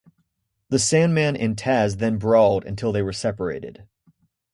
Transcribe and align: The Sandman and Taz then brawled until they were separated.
The 0.69 0.79
Sandman 0.79 1.35
and 1.35 1.55
Taz 1.55 1.99
then 1.99 2.17
brawled 2.17 2.65
until 2.65 2.91
they 2.91 3.03
were 3.03 3.13
separated. 3.13 3.87